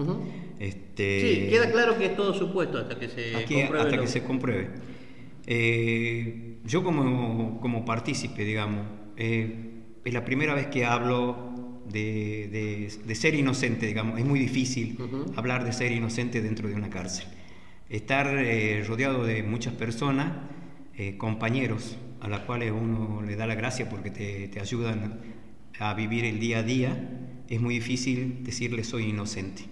[0.58, 4.02] Este, Sí, queda claro que es todo supuesto hasta que se Aquí, compruebe hasta lo-
[4.02, 4.70] que se compruebe.
[5.46, 8.86] Eh, yo como, como partícipe, digamos,
[9.20, 9.54] eh,
[10.04, 14.18] es la primera vez que hablo de, de- de ser inocente, digamos.
[14.18, 14.96] Es muy difícil
[15.36, 17.26] hablar de ser inocente dentro de una cárcel.
[17.88, 20.32] Estar eh, rodeado de muchas personas,
[20.96, 25.18] eh, compañeros, a las cuales uno le da la gracia porque te, te ayudan
[25.78, 27.10] a vivir el día a día,
[27.48, 29.64] es muy difícil decirle soy inocente.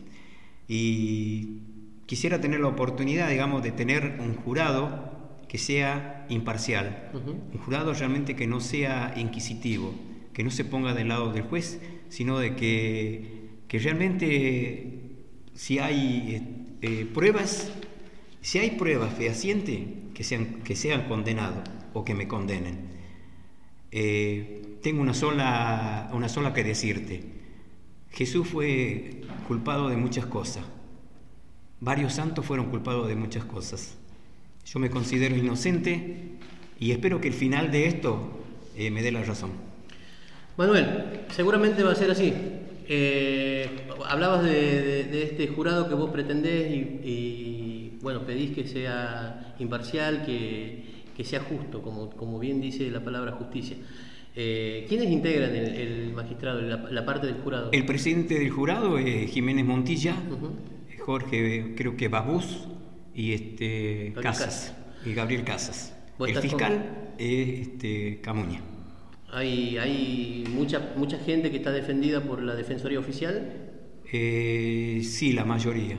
[0.66, 1.60] Y
[2.06, 8.36] quisiera tener la oportunidad, digamos, de tener un jurado que sea imparcial, un jurado realmente
[8.36, 9.94] que no sea inquisitivo,
[10.32, 14.98] que no se ponga del lado del juez, sino de que, que realmente
[15.54, 16.36] si hay
[16.80, 17.72] eh, eh, pruebas,
[18.40, 19.80] si hay pruebas fehacientes,
[20.14, 22.88] que sean, que sean condenados o que me condenen.
[23.90, 27.24] Eh, tengo una sola, una sola que decirte.
[28.10, 30.64] Jesús fue culpado de muchas cosas.
[31.80, 33.96] Varios santos fueron culpados de muchas cosas.
[34.70, 36.16] Yo me considero inocente
[36.78, 38.42] y espero que el final de esto
[38.76, 39.50] eh, me dé la razón.
[40.56, 40.86] Manuel,
[41.30, 42.32] seguramente va a ser así.
[42.86, 43.66] Eh,
[44.06, 44.50] hablabas de,
[44.82, 46.76] de- de este jurado que vos pretendés y,
[47.08, 50.84] y, bueno, pedís que sea imparcial, que,
[51.16, 53.76] que sea justo, como, como bien dice la palabra justicia.
[54.36, 57.70] Eh, ¿Quiénes integran el, el magistrado, la, la parte del jurado?
[57.72, 60.14] El presidente del jurado es Jiménez Montilla.
[61.00, 62.68] Jorge, creo que Babús
[63.18, 64.46] y este, Gabriel Casas.
[64.46, 64.74] Casas.
[65.04, 65.94] Y Gabriel Casas.
[66.18, 68.60] ¿Vos El fiscal es este, Camuña.
[69.32, 73.52] Hay, hay mucha, mucha gente que está defendida por la Defensoría Oficial.
[74.12, 75.96] Eh, sí, la mayoría.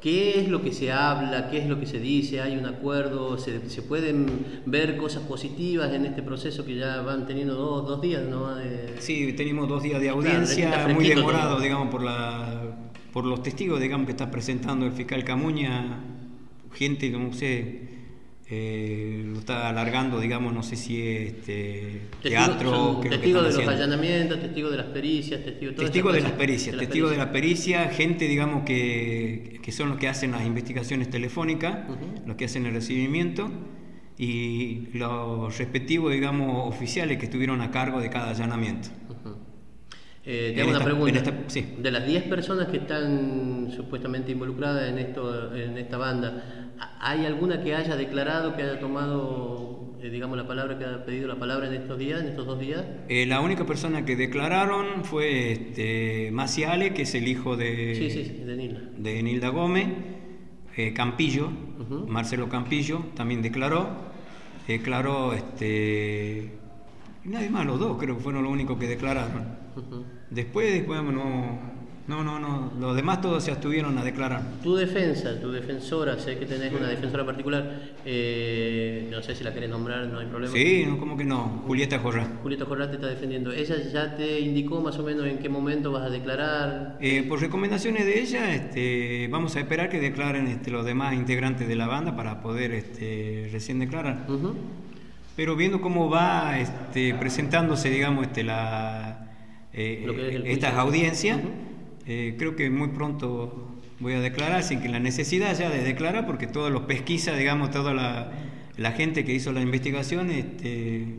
[0.00, 1.50] ¿Qué es lo que se habla?
[1.50, 2.40] ¿Qué es lo que se dice?
[2.42, 3.38] ¿Hay un acuerdo?
[3.38, 4.26] ¿Se, se pueden
[4.66, 8.22] ver cosas positivas en este proceso que ya van teniendo dos, dos días?
[8.28, 8.54] ¿no?
[8.54, 11.60] De- Sí, tenemos dos días de audiencia, está muy demorado, todo.
[11.62, 12.76] digamos, por, la,
[13.12, 16.12] por los testigos, digamos, que está presentando el fiscal Camuña.
[16.76, 17.80] Gente, no sé,
[18.50, 23.54] eh, lo está alargando, digamos, no sé si es este, teatro, que testigos de los
[23.58, 23.72] haciendo.
[23.72, 27.16] allanamientos, testigos de las pericias, testigos todas Testigos de las pericias, De las testigos de
[27.16, 27.26] pericias.
[27.26, 31.78] la pericia, gente, digamos, que, que son los que hacen las investigaciones telefónicas,
[32.26, 33.50] los que hacen el recibimiento,
[34.18, 38.88] y los respectivos, digamos, oficiales que estuvieron a cargo de cada allanamiento.
[40.28, 41.10] Eh, te hago una esta- pregunta.
[41.10, 41.66] en esta- sí.
[41.78, 46.65] De las 10 personas que están supuestamente involucradas en, esto, en esta banda,
[47.00, 51.28] ¿hay alguna que haya declarado, que haya tomado, eh, digamos, la palabra, que haya pedido
[51.28, 52.84] la palabra en estos días, en estos dos días?
[53.08, 58.10] Eh, la única persona que declararon fue este, Maciale, que es el hijo de, Sí,
[58.10, 58.80] sí, sí, de Nilda.
[58.96, 59.88] de Nilda Gómez,
[60.76, 61.50] eh, Campillo.
[62.08, 63.88] Marcelo Campillo también declaró,
[64.66, 66.52] declaró este,
[67.24, 69.56] nadie más, los dos creo que fueron los únicos que declararon.
[70.30, 71.75] Después, después no,
[72.08, 74.42] no, no, no, los demás todos se abstuvieron a declarar.
[74.62, 79.52] Tu defensa, tu defensora, sé que tenés una defensora particular, eh, no sé si la
[79.52, 80.52] querés nombrar, no hay problema.
[80.54, 81.62] Sí, no, ¿cómo que no?
[81.66, 82.28] Julieta Jorra.
[82.44, 83.50] Julieta Jorrat te está defendiendo.
[83.50, 86.96] ¿Ella ya te indicó más o menos en qué momento vas a declarar?
[87.00, 91.66] Eh, por recomendaciones de ella, este, vamos a esperar que declaren este, los demás integrantes
[91.66, 94.26] de la banda para poder este, recién declarar.
[95.34, 99.28] Pero viendo cómo va este, presentándose, digamos, este, la,
[99.72, 101.40] eh, es estas audiencias.
[102.06, 106.26] Eh, creo que muy pronto voy a declarar, sin que la necesidad ya de declarar,
[106.26, 108.30] porque todos los pesquisas, digamos, toda la,
[108.76, 111.16] la gente que hizo la investigación, este,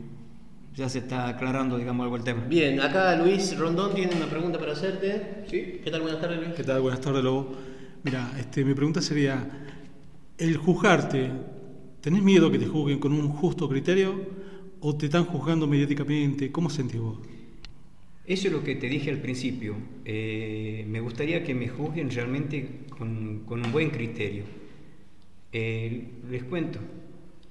[0.74, 2.44] ya se está aclarando, digamos, algo el tema.
[2.44, 5.44] Bien, acá Luis Rondón tiene una pregunta para hacerte.
[5.50, 5.80] ¿Sí?
[5.82, 6.02] ¿Qué tal?
[6.02, 6.52] Buenas tardes, Luis.
[6.56, 6.80] ¿Qué tal?
[6.80, 7.52] Buenas tardes, Lobo.
[8.04, 9.44] Mira, este, mi pregunta sería,
[10.38, 11.32] el juzgarte,
[12.00, 14.14] ¿tenés miedo que te juzguen con un justo criterio
[14.80, 16.52] o te están juzgando mediáticamente?
[16.52, 17.18] ¿Cómo sentís vos?
[18.28, 19.74] Eso es lo que te dije al principio.
[20.04, 24.44] Eh, me gustaría que me juzguen realmente con, con un buen criterio.
[25.52, 26.78] Eh, les cuento.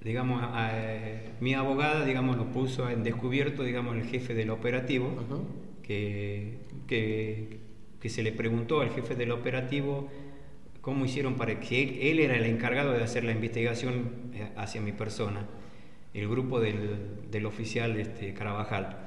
[0.03, 0.71] digamos, a-
[1.41, 5.09] mi abogada, digamos, lo puso en descubierto, digamos, el jefe del operativo,
[5.83, 7.57] que, que,
[7.99, 10.07] que se le preguntó al jefe del operativo
[10.81, 14.79] cómo hicieron para que él, él era el encargado de hacer la investigación eh, hacia
[14.79, 15.45] mi persona,
[16.13, 16.77] el grupo del,
[17.31, 18.97] del oficial este, Carabajal.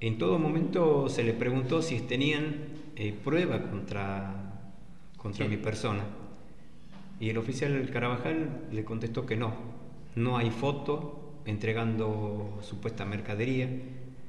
[0.00, 2.56] En todo momento se le preguntó si tenían
[2.96, 4.72] eh, prueba contra,
[5.18, 6.04] contra mi persona.
[7.20, 9.52] Y el oficial Carabajal le contestó que no.
[10.16, 13.68] No hay foto entregando supuesta mercadería,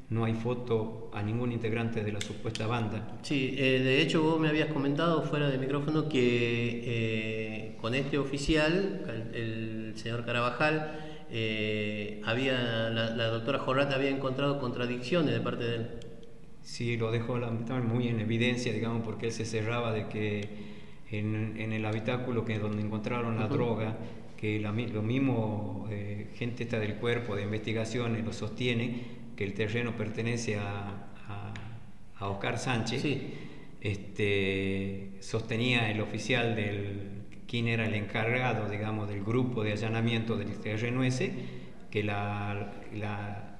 [0.10, 3.20] no hay foto a ningún integrante de la supuesta banda.
[3.22, 8.18] Sí, eh, de hecho vos me habías comentado fuera de micrófono que eh, con este
[8.18, 15.42] oficial, el, el señor Carabajal, eh, había la, la doctora Jorrat había encontrado contradicciones de
[15.42, 15.88] parte de él.
[16.62, 17.38] Sí, lo dejó
[17.84, 20.50] muy en evidencia, digamos, porque él se cerraba de que
[21.10, 23.54] en, en el habitáculo que donde encontraron la Ujú.
[23.56, 23.98] droga,
[24.38, 29.02] que la lo mismo eh, gente esta del cuerpo de investigaciones lo sostiene,
[29.36, 31.54] que el terreno pertenece a, a,
[32.18, 33.04] a Oscar Sánchez,
[33.82, 37.21] este, sostenía el oficial del
[37.52, 41.34] quién era el encargado, digamos, del grupo de allanamiento del terreno ese,
[41.92, 43.58] que la, la-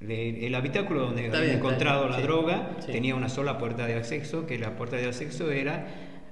[0.00, 2.92] le- el habitáculo donde había bien, encontrado bien, la sí, droga sí.
[2.92, 5.86] tenía una sola puerta de acceso, que la puerta de acceso era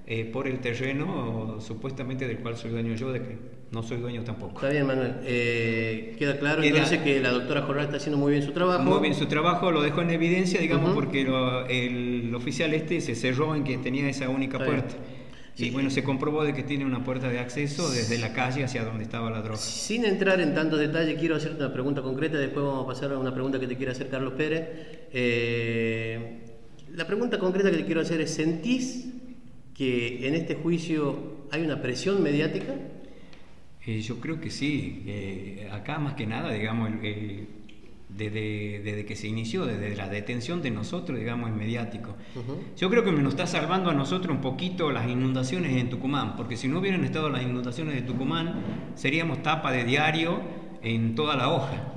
[0.06, 3.36] eh, por el terreno supuestamente del cual soy dueño yo, de que
[3.72, 4.54] no soy dueño tampoco.
[4.60, 5.14] Está bien, Manuel.
[5.24, 8.82] Eh, queda claro Queda- entonces que la doctora Jorrat está haciendo muy bien su trabajo.
[8.84, 13.14] Muy bien su trabajo, lo dejó en evidencia, digamos, porque lo- el oficial este se
[13.16, 14.84] cerró en que tenía esa única Está bien.
[15.66, 18.84] Y bueno, se comprobó de que tiene una puerta de acceso desde la calle hacia
[18.84, 19.58] donde estaba la droga.
[19.58, 23.18] Sin entrar en tantos detalles, quiero hacerte una pregunta concreta, después vamos a pasar a
[23.18, 24.68] una pregunta que te quiere hacer Carlos Pérez.
[25.12, 26.38] Eh,
[26.94, 29.06] la pregunta concreta que te quiero hacer es, ¿sentís
[29.74, 32.74] que en este juicio hay una presión mediática?
[33.86, 35.02] Eh, yo creo que sí.
[35.06, 37.46] eh, acá más que nada, digamos, el- el-
[38.16, 42.16] desde, desde que se inició, desde la detención de nosotros, digamos, es mediático.
[42.76, 46.56] Yo creo que nos está salvando a nosotros un poquito las inundaciones en Tucumán, porque
[46.56, 48.62] si no hubieran estado las inundaciones de Tucumán,
[48.94, 50.40] seríamos tapa de diario
[50.82, 51.92] en toda la hoja.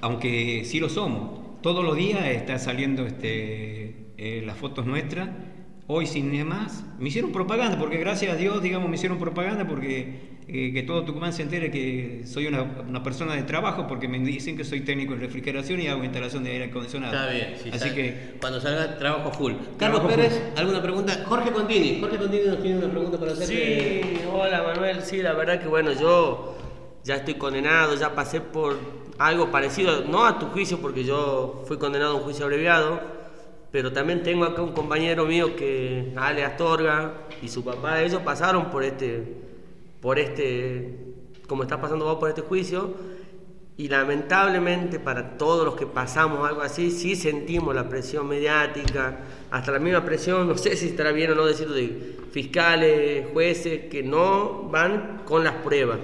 [0.00, 1.60] Aunque sí lo somos.
[1.62, 5.30] Todos los días está saliendo este, eh, las fotos nuestras.
[5.86, 10.34] Hoy sin más, me hicieron propaganda, porque gracias a Dios, digamos, me hicieron propaganda porque
[10.48, 14.18] eh, que todo Tucumán se entere que soy una, una persona de trabajo, porque me
[14.18, 17.14] dicen que soy técnico en refrigeración y hago instalación de aire acondicionado.
[17.14, 19.52] Está bien, sí, Así que cuando salga trabajo full.
[19.78, 20.58] Carlos Trabajo Pérez, full.
[20.58, 21.24] ¿alguna pregunta?
[21.26, 23.46] Jorge Contini, Jorge Contini nos tiene una pregunta para hacer.
[23.46, 26.56] Sí, hola Manuel, sí, la verdad que bueno, yo
[27.04, 28.78] ya estoy condenado, ya pasé por
[29.18, 33.00] algo parecido, no a tu juicio porque yo fui condenado a un juicio abreviado,
[33.74, 38.70] pero también tengo acá un compañero mío que, Ale Astorga, y su papá, ellos pasaron
[38.70, 39.24] por este,
[40.00, 40.96] por este,
[41.48, 42.94] como está pasando vos por este juicio,
[43.76, 49.18] y lamentablemente para todos los que pasamos algo así, sí sentimos la presión mediática,
[49.50, 53.86] hasta la misma presión, no sé si estará bien o no decirlo, de fiscales, jueces,
[53.90, 55.98] que no van con las pruebas,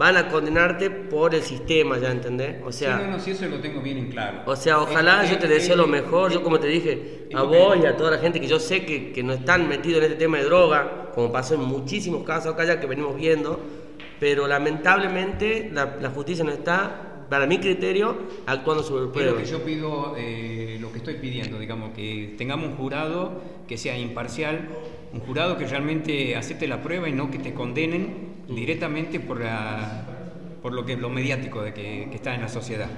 [0.00, 2.56] van a condenarte por el sistema, ¿ya entendés?
[2.64, 4.38] O sea, sí, no, no, sí, eso lo tengo bien en claro.
[4.46, 7.28] o sea, ojalá Es- yo te es- deseo lo es- mejor, yo como te dije,
[7.34, 9.98] a vos y a toda la gente que yo sé que, que no están metidos
[9.98, 13.60] en este tema de droga, como pasó en muchísimos casos acá ya que venimos viendo,
[14.18, 19.42] pero lamentablemente la, la justicia no está, para mi criterio, actuando sobre Es lo pruebas.
[19.42, 23.96] que yo pido, eh, lo que estoy pidiendo, digamos, que tengamos un jurado que sea
[23.98, 24.68] imparcial,
[25.12, 30.06] un jurado que realmente acepte la prueba y no que te condenen directamente por, la,
[30.62, 32.88] por lo, que, lo mediático de que, que está en la sociedad.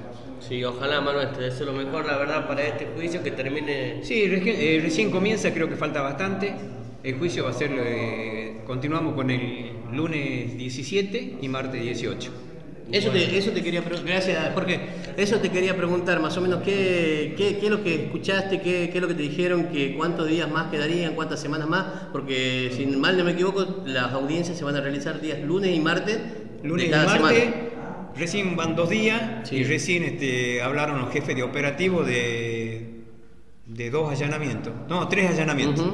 [0.40, 4.02] Sí, ojalá Manuel, te deseo lo mejor, la verdad, para este juicio que termine...
[4.02, 6.54] Sí, recién, eh, recién comienza, creo que falta bastante.
[7.02, 12.32] El juicio va a ser, eh, continuamos con el lunes 17 y martes 18.
[12.92, 14.80] Eso te, eso te quería preguntar, gracias Jorge,
[15.16, 18.90] eso te quería preguntar más o menos qué, qué, qué es lo que escuchaste, qué,
[18.90, 22.70] qué es lo que te dijeron, que cuántos días más quedarían, cuántas semanas más, porque
[22.76, 26.18] si mal no me equivoco, las audiencias se van a realizar días lunes y martes
[26.62, 27.12] Lunes de y martes,
[27.42, 27.56] semana.
[28.14, 33.00] recién van dos días y recién este, hablaron los jefes de operativo de,
[33.66, 34.72] de dos allanamientos.
[34.88, 35.86] No, tres allanamientos.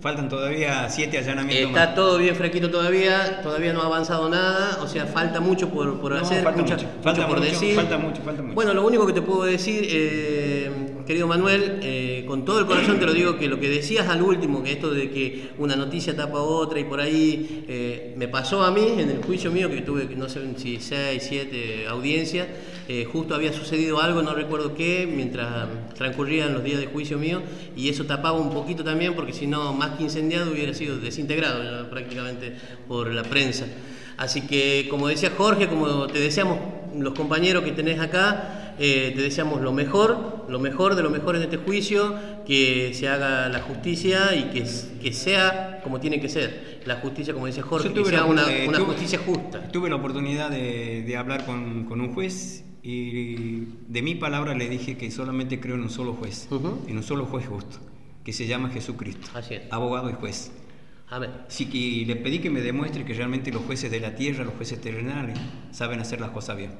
[0.00, 1.94] Faltan todavía siete allanamientos Está más.
[1.94, 6.12] todo bien fresquito todavía, todavía no ha avanzado nada, o sea, falta mucho por, por
[6.12, 7.74] No, hacer, falta mucha- mucho, falta por mucho, decir.
[7.74, 8.54] falta mucho, falta mucho.
[8.54, 12.98] Bueno, lo único que te puedo decir, eh, querido Manuel, eh, con todo el corazón
[12.98, 16.16] te lo digo, que lo que decías al último, que esto de que una noticia
[16.16, 19.82] tapa otra y por ahí, eh, me pasó a mí en el juicio mío, que
[19.82, 22.48] tuve, no sé si seis, siete audiencias,
[22.88, 27.40] eh, justo había sucedido algo, no recuerdo qué, mientras transcurrían los días de juicio mío,
[27.76, 31.62] y eso tapaba un poquito también, porque si no, más que incendiado hubiera sido desintegrado
[31.62, 32.52] ya prácticamente
[32.88, 33.66] por la prensa.
[34.16, 36.58] Así que, como decía Jorge, como te deseamos
[36.96, 41.36] los compañeros que tenés acá, eh, te deseamos lo mejor, lo mejor de lo mejor
[41.36, 42.14] en este juicio,
[42.46, 44.64] que se haga la justicia y que,
[45.02, 46.80] que sea como tiene que ser.
[46.86, 49.68] La justicia, como decía Jorge, que sea una, eh, una tuve- justicia justa.
[49.72, 54.68] Tuve la oportunidad de, de hablar con, con un juez y de mi palabra le
[54.68, 56.48] dije que solamente creo en un solo juez,
[56.86, 57.78] en un solo juez justo,
[58.24, 59.62] que se llama Jesucristo, Así es.
[59.70, 60.52] abogado y juez.
[61.08, 61.30] Amén.
[61.48, 64.54] Así que le pedí que me demuestre que realmente los jueces de la tierra, los
[64.54, 65.38] jueces terrenales,
[65.72, 66.72] saben hacer las cosas bien.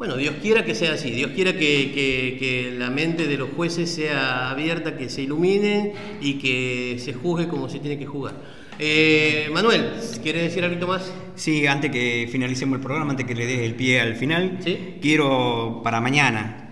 [0.00, 3.50] Bueno, Dios quiera que sea así, Dios quiera que, que- que la mente de los
[3.50, 5.92] jueces sea abierta, que se iluminen
[6.22, 8.34] y que se juzgue como se tiene que juzgar.
[8.78, 9.90] Eh, Manuel,
[10.22, 11.12] ¿quieres decir algo más?
[11.34, 14.94] Sí, antes que finalicemos el programa, antes que le des el pie al final, Sí.
[15.02, 16.70] quiero para mañana,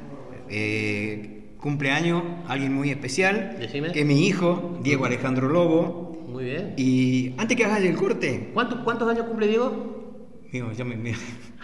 [0.48, 3.92] eh, cumpleaños, alguien muy especial, Decime.
[3.92, 6.24] que es mi hijo, Diego Alejandro Lobo.
[6.26, 6.72] Muy bien.
[6.78, 9.97] Y antes que hagas el corte, ¿Cuántos, cuántos años cumple Diego?
[10.52, 11.14] Mío, ya me- me-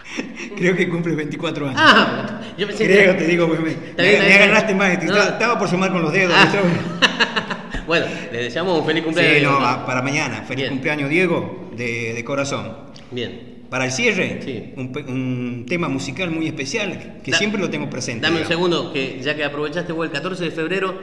[0.57, 1.81] creo que cumple 24 años.
[1.83, 3.23] Ah, yo pensé creo, que...
[3.23, 5.03] te digo, me, me- bien, agarraste más.
[5.03, 5.17] No.
[5.17, 6.33] Estaba, por sumar con los dedos.
[6.35, 6.51] Ah.
[7.87, 9.37] Bueno, le deseamos un feliz cumpleaños.
[9.37, 10.37] Sí, no, para mañana.
[10.41, 10.69] Feliz Bien.
[10.69, 12.75] cumpleaños, Diego, de, de corazón.
[13.11, 13.57] Bien.
[13.69, 14.73] Para el cierre, Sí.
[14.75, 18.25] un, un tema musical muy especial que Da- siempre lo tengo presente.
[18.25, 20.99] Dame un segundo, que ya que aprovechaste el 14 de febrero,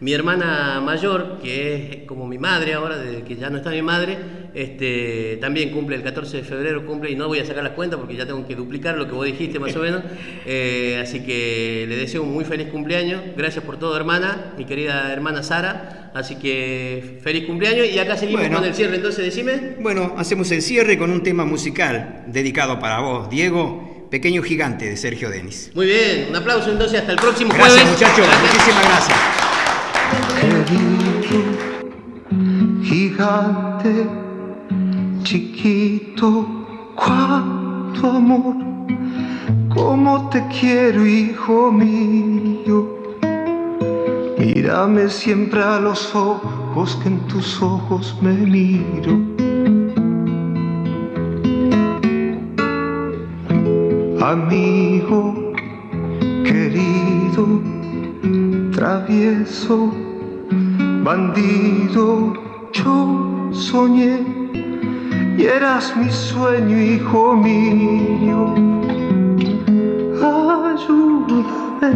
[0.00, 3.82] mi hermana mayor, que es como mi madre ahora, desde que ya no está mi
[3.82, 4.16] madre,
[4.54, 7.98] este, también cumple el 14 de febrero, cumple, y no voy a sacar las cuentas
[8.00, 10.02] porque ya tengo que duplicar lo que vos dijiste más o menos.
[10.46, 13.20] Eh, así que le deseo un muy feliz cumpleaños.
[13.36, 16.10] Gracias por todo, hermana, mi querida hermana Sara.
[16.14, 18.56] Así que feliz cumpleaños y acá seguimos Bueno.
[18.56, 19.76] con el cierre, entonces decime.
[19.80, 24.96] Bueno, hacemos el cierre con un tema musical dedicado para vos, Diego, Pequeño Gigante de
[24.96, 25.70] Sergio Denis.
[25.74, 27.92] Muy bien, un aplauso entonces, hasta el próximo Gracias, jueves.
[27.92, 28.26] muchachos.
[28.42, 29.39] Muchísimas gracias.
[32.90, 34.04] Gigante,
[35.22, 36.44] chiquito,
[36.96, 38.56] cuánto amor,
[39.72, 42.98] cómo te quiero, hijo mío.
[44.36, 49.12] Mírame siempre a los ojos, que en tus ojos me miro.
[54.20, 55.52] Amigo
[56.44, 57.46] querido,
[58.72, 59.92] travieso,
[61.04, 62.49] bandido,
[62.84, 64.20] yo soñé
[65.36, 68.54] y eras mi sueño, hijo mío.
[70.22, 71.90] Ayúdame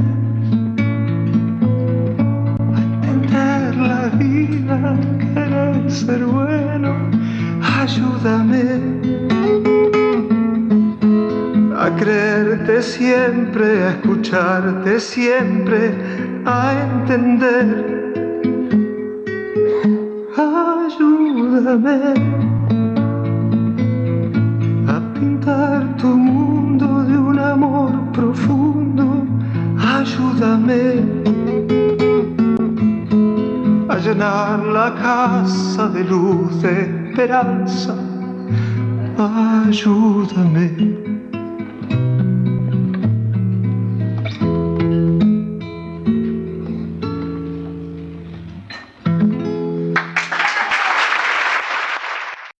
[2.74, 2.80] a
[3.14, 4.98] entender la vida,
[5.34, 6.94] querer ser bueno.
[7.80, 8.64] Ayúdame
[11.76, 15.94] a creerte siempre, a escucharte siempre,
[16.46, 17.93] a entender.
[21.64, 22.12] Ayúdame
[24.86, 29.24] a pintar tu mundo de un amor profundo.
[29.78, 31.00] Ayúdame
[33.88, 37.94] a llenar la casa de luz de esperanza.
[39.16, 41.03] Ayúdame